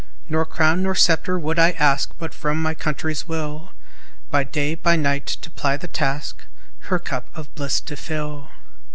[0.29, 3.69] Nor crown nor sceptre would I ask But from my country's will,
[4.31, 6.43] By day, by night, to ply the task
[6.89, 8.49] Her cup of bliss to fill.